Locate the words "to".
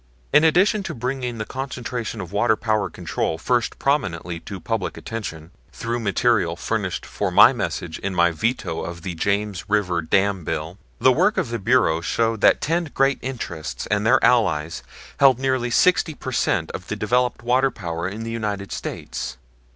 0.81-0.95, 4.39-4.59